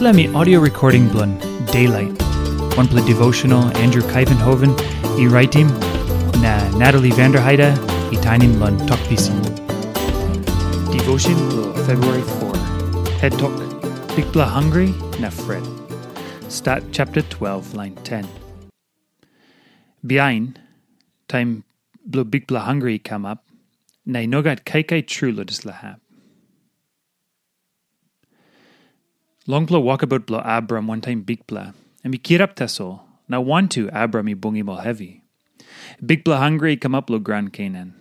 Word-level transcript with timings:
Me 0.00 0.26
audio 0.34 0.58
recording 0.58 1.08
blun 1.08 1.38
Daylight. 1.70 2.20
One 2.76 2.88
play 2.88 3.06
devotional 3.06 3.64
Andrew 3.76 4.02
Kuyvenhoven, 4.02 4.74
e 5.18 5.28
writing 5.28 5.68
na 6.42 6.68
Natalie 6.76 7.12
Vanderheide, 7.12 7.70
e 8.12 8.16
tinin 8.16 8.58
lun 8.58 8.76
talk 8.88 8.98
pisin. 9.08 9.40
Devotion 10.90 11.36
February 11.86 12.22
4. 12.22 12.56
Head 13.20 13.38
talk. 13.38 13.56
Big 14.16 14.30
bla 14.32 14.46
hungry 14.46 14.92
na 15.20 15.30
Fred. 15.30 15.64
Start 16.48 16.82
chapter 16.90 17.22
12, 17.22 17.74
line 17.74 17.94
10. 18.02 18.28
Behind, 20.04 20.58
time 21.28 21.62
blo 22.04 22.24
big 22.24 22.48
bla 22.48 22.60
hungry 22.60 22.98
come 22.98 23.24
up, 23.24 23.44
na 24.04 24.20
nogat 24.20 24.64
kai 24.64 24.82
kai 24.82 25.02
true 25.02 25.32
lahap. 25.32 26.03
Long 29.46 29.66
blo 29.66 29.78
walkabout 29.78 30.24
blo 30.24 30.40
Abram 30.42 30.86
one 30.86 31.02
time 31.02 31.20
big 31.20 31.46
bla, 31.46 31.74
and 32.02 32.10
mi 32.10 32.16
kirap 32.16 32.54
taso, 32.54 33.00
na 33.28 33.40
want 33.40 33.70
to 33.72 33.90
Abram 33.92 34.26
i 34.26 34.34
bungi 34.34 34.64
mal 34.64 34.76
heavy. 34.76 35.22
Big 36.04 36.24
bla 36.24 36.38
hungry 36.38 36.78
come 36.78 36.94
up 36.94 37.10
lo 37.10 37.18
Grand 37.18 37.52
Canaan. 37.52 37.92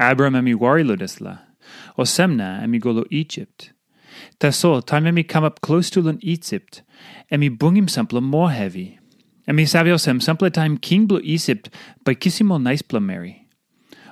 Abram 0.00 0.34
emi 0.34 0.56
wari 0.56 0.82
lo 0.82 0.96
desla, 0.96 1.42
o 1.96 2.02
semna 2.02 2.60
emi 2.64 2.80
go 2.80 2.90
lo 2.90 3.04
Egypt. 3.12 3.70
Taso 4.40 4.84
time 4.84 5.04
emi 5.04 5.22
come 5.28 5.44
up 5.44 5.60
close 5.60 5.88
to 5.88 6.02
lon 6.02 6.18
Egypt, 6.20 6.82
emi 7.30 7.48
bungim 7.48 7.88
sample 7.88 8.20
more 8.20 8.50
heavy. 8.50 8.98
Emi 9.46 9.68
savio 9.68 9.96
sem 9.96 10.20
sample 10.20 10.50
time 10.50 10.76
king 10.76 11.06
blo 11.06 11.20
Egypt 11.22 11.70
by 12.04 12.12
kissimo 12.12 12.60
nice 12.60 12.82
bla 12.82 12.98
Mary. 12.98 13.46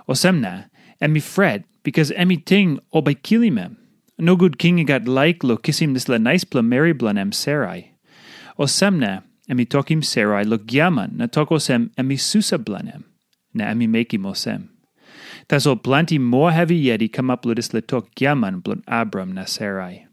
O 0.07 0.13
semna, 0.13 0.71
emi 1.03 1.21
fret 1.21 1.65
because 1.83 2.13
emi 2.13 2.45
ting 2.45 2.79
o 2.93 3.01
by 3.01 3.15
kilimem. 3.15 3.77
No 4.21 4.37
good 4.37 4.59
king 4.59 4.85
got 4.85 5.09
like 5.09 5.43
lo 5.43 5.57
kissim 5.57 5.95
this 5.95 6.07
la 6.07 6.19
nice 6.19 6.45
pla 6.45 6.61
Mary 6.61 6.93
blanem 6.93 7.33
Sarai. 7.33 7.93
O 8.59 8.65
semna, 8.65 9.23
emi 9.49 9.67
tokim 9.67 10.05
Sarai 10.05 10.45
lo 10.45 10.59
gyaman 10.59 11.17
na 11.17 11.27
tokosem 11.27 11.89
emi 11.97 12.21
susa 12.21 12.59
blanem. 12.59 13.05
Na 13.55 13.65
emi 13.73 13.89
mekim 13.89 14.27
osem. 14.27 14.69
Tas 15.49 15.67
o 15.67 15.75
planti 15.75 16.21
more 16.21 16.53
heavy 16.53 16.85
yeti 16.85 17.11
come 17.11 17.31
up 17.31 17.45
ludis 17.45 17.73
le 17.73 17.81
tok 17.81 18.15
gyaman 18.15 18.63
blon 18.63 18.83
Abram 18.87 19.33
na 19.33 19.47
Sarai. 19.47 20.07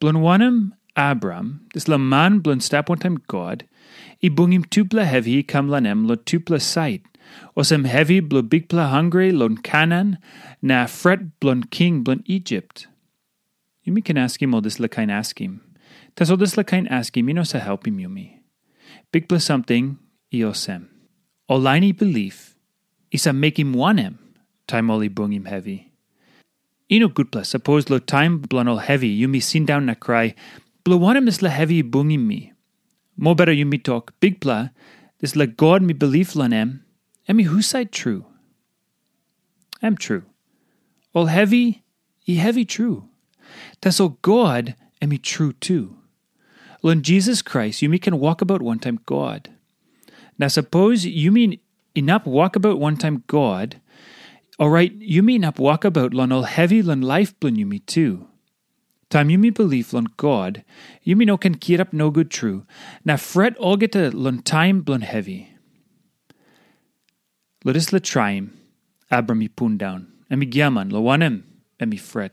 Blon 0.00 0.72
Abram, 0.96 1.66
this 1.74 1.88
la 1.88 1.98
man 1.98 2.40
blon 2.40 2.60
stap 2.60 2.88
one 2.88 2.98
time 2.98 3.20
God, 3.28 3.64
i 4.22 4.28
bungim 4.28 4.64
tupla 4.66 5.04
heavy 5.04 5.42
kam 5.42 5.68
lanem 5.68 6.08
lo 6.08 6.16
tupla 6.16 6.60
sight, 6.60 7.02
Osem 7.56 7.86
heavy 7.86 8.20
blo 8.20 8.42
big 8.42 8.68
pla 8.68 8.88
hungry 8.88 9.32
lon 9.32 9.56
Canaan, 9.58 10.18
na 10.62 10.86
fret 10.86 11.40
blon 11.40 11.70
king 11.70 12.04
blon 12.04 12.22
Egypt. 12.26 12.86
Yumi 13.86 14.04
can 14.04 14.18
ask 14.18 14.42
him 14.42 14.54
all 14.54 14.60
this 14.60 14.78
lakain 14.78 15.10
ask 15.10 15.40
him. 15.40 15.60
Tas 16.14 16.30
all 16.30 16.36
this 16.36 16.56
lakain 16.56 16.86
ask 16.90 17.16
him, 17.16 17.28
ino 17.28 17.42
sa 17.42 17.58
help 17.58 17.86
him 17.86 17.98
yumi. 17.98 18.38
Big 19.12 19.28
pla 19.28 19.38
something, 19.38 19.98
iosem. 20.32 20.88
Olaini 21.50 21.96
belief, 21.96 22.56
isa 23.10 23.32
make 23.32 23.58
him 23.58 23.72
one 23.72 23.98
him, 23.98 24.18
time 24.66 24.90
oli 24.90 25.08
bung 25.08 25.32
him 25.32 25.46
heavy. 25.46 25.90
Ino 26.90 27.08
good 27.08 27.32
pla, 27.32 27.42
suppose 27.42 27.88
lo 27.88 27.98
time 27.98 28.40
blon 28.40 28.68
all 28.68 28.78
heavy, 28.78 29.18
yumi 29.20 29.42
sin 29.42 29.64
down 29.64 29.86
na 29.86 29.94
cry, 29.94 30.34
blo 30.84 30.96
one 30.96 31.16
him 31.16 31.24
this 31.24 31.42
la 31.42 31.50
heavy 31.50 31.82
bungim 31.82 32.26
me. 32.26 32.52
More 33.16 33.34
better 33.34 33.52
yumi 33.52 33.82
talk, 33.82 34.12
big 34.20 34.40
pla, 34.40 34.70
this 35.20 35.34
la 35.36 35.46
God 35.46 35.82
me 35.82 35.92
belief 35.92 36.34
lanem, 36.34 36.80
Emi 37.28 37.44
whose 37.44 37.66
side 37.66 37.92
true? 37.92 38.24
Am 39.82 39.96
true. 39.96 40.24
All 41.12 41.26
heavy, 41.26 41.84
e 42.26 42.36
heavy 42.36 42.64
true. 42.64 43.08
Tas 43.80 44.00
all 44.00 44.18
God, 44.22 44.74
emi 45.02 45.22
true 45.22 45.52
too. 45.52 45.96
Lon 46.82 47.02
Jesus 47.02 47.42
Christ, 47.42 47.82
you 47.82 47.88
me 47.88 47.98
can 47.98 48.18
walk 48.18 48.40
about 48.40 48.62
one 48.62 48.78
time 48.78 49.00
God. 49.04 49.50
Now 50.38 50.48
suppose 50.48 51.04
you 51.04 51.32
mean 51.32 51.58
enough 51.94 52.24
walk 52.26 52.56
about 52.56 52.78
one 52.78 52.96
time 52.96 53.24
God. 53.26 53.80
All 54.58 54.70
right, 54.70 54.92
you 54.92 55.22
mean 55.22 55.44
up 55.44 55.58
walk 55.58 55.84
about 55.84 56.14
lon 56.14 56.32
all 56.32 56.42
heavy 56.44 56.82
lon 56.82 57.02
life 57.02 57.38
blun 57.40 57.56
you 57.56 57.66
me 57.66 57.80
too. 57.80 58.28
Time 59.10 59.30
you 59.30 59.38
me 59.38 59.50
believe 59.50 59.92
lon 59.92 60.06
God, 60.16 60.64
you 61.02 61.16
me 61.16 61.24
no 61.24 61.36
can 61.36 61.56
keep 61.56 61.80
up 61.80 61.92
no 61.92 62.10
good 62.10 62.30
true. 62.30 62.64
Now 63.04 63.16
fret 63.16 63.56
all 63.56 63.76
get 63.76 63.96
a 63.96 64.10
lon 64.10 64.42
time 64.42 64.82
blun 64.82 65.02
heavy. 65.02 65.57
Lodis 67.64 67.92
le 67.92 67.98
traim, 67.98 68.50
Abram 69.10 69.42
i 69.42 69.48
pun 69.48 69.76
down, 69.76 70.06
emi 70.30 70.46
gyaman 70.48 70.92
lo 70.92 71.02
wanem, 71.02 71.42
emi 71.80 71.98
fret. 71.98 72.32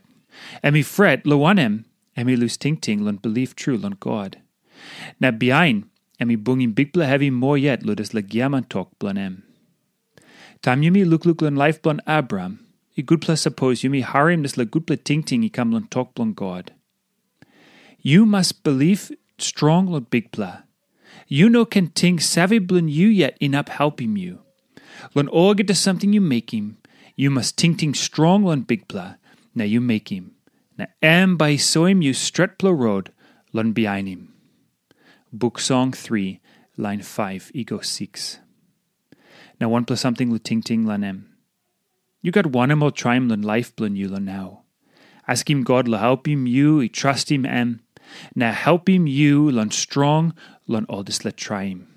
Emi 0.62 0.84
fret 0.84 1.26
lo 1.26 1.38
wanem, 1.38 1.84
emi 2.16 2.38
lose 2.38 2.56
ting 2.56 2.76
ting 2.76 3.04
lon 3.04 3.16
believe 3.16 3.56
true 3.56 3.76
lon 3.76 3.96
God. 3.98 4.38
Na 5.18 5.32
behind, 5.32 5.88
emi 6.20 6.36
bungin 6.36 6.74
big 6.74 6.92
bla 6.92 7.06
heavy 7.06 7.30
more 7.30 7.58
yet 7.58 7.82
lodis 7.82 8.14
le 8.14 8.22
gyaman 8.22 8.68
talk 8.68 8.96
blanem. 9.00 9.42
Tam 10.62 10.82
yumi 10.82 11.04
look 11.04 11.42
lon 11.42 11.56
life 11.56 11.82
blon 11.82 12.00
Abram, 12.06 12.64
i 12.96 13.02
good 13.02 13.20
pla 13.20 13.34
suppose 13.34 13.82
yumi 13.82 14.04
harim 14.04 14.42
good 14.42 14.86
pla 14.86 14.96
ting 15.02 15.24
ting 15.24 15.44
i 15.44 15.48
come 15.48 15.72
lon 15.72 15.88
talk 15.88 16.14
blon 16.14 16.34
God. 16.34 16.72
You 18.00 18.26
must 18.26 18.62
believe 18.62 19.10
strong 19.38 19.88
lon 19.88 20.06
big 20.08 20.30
pla. 20.30 20.62
You 21.26 21.48
no 21.48 21.64
can 21.64 21.88
ting 21.88 22.20
savvy 22.20 22.60
blon 22.60 22.88
you 22.88 23.08
yet 23.08 23.36
in 23.40 23.56
up 23.56 23.68
helping 23.68 24.14
you. 24.14 24.45
Lon 25.14 25.28
orga 25.28 25.66
to 25.66 25.74
something 25.74 26.12
you 26.12 26.20
make 26.20 26.52
him, 26.52 26.78
you 27.16 27.30
must 27.30 27.56
ting 27.56 27.76
ting 27.76 27.94
strong 27.94 28.44
lon 28.44 28.62
big 28.62 28.88
pla, 28.88 29.14
na 29.54 29.64
you 29.64 29.80
make 29.80 30.10
him. 30.10 30.32
Na 30.78 30.86
am 31.02 31.36
by 31.36 31.56
so 31.56 31.86
him 31.86 32.02
you 32.02 32.12
stret 32.12 32.58
pla 32.58 32.70
road, 32.70 33.10
lon 33.52 33.72
behind 33.72 34.08
him. 34.08 34.34
Book 35.32 35.58
Song 35.58 35.92
3, 35.92 36.40
line 36.76 37.02
5, 37.02 37.50
ego 37.54 37.80
6. 37.80 38.40
Now 39.60 39.70
one 39.70 39.84
plus 39.84 40.00
something 40.00 40.30
lu 40.30 40.38
ting 40.38 40.62
ting 40.62 40.84
lan 40.84 41.04
em. 41.04 41.32
You 42.20 42.32
got 42.32 42.46
one 42.46 42.70
em 42.70 42.82
him 42.82 43.28
lon 43.28 43.42
life 43.42 43.74
blun 43.74 43.96
you 43.96 44.08
lon 44.08 44.24
now. 44.24 44.62
Ask 45.26 45.50
him 45.50 45.64
God 45.64 45.88
lo 45.88 45.98
help 45.98 46.28
him 46.28 46.46
you, 46.46 46.80
i 46.80 46.86
trust 46.86 47.30
him 47.30 47.46
em. 47.46 47.80
Na 48.34 48.52
help 48.52 48.88
him 48.88 49.06
you 49.06 49.50
lon 49.50 49.70
strong, 49.70 50.34
lon 50.66 50.84
all 50.86 51.02
this 51.02 51.24
let 51.24 51.36
try 51.36 51.64
him. 51.64 51.95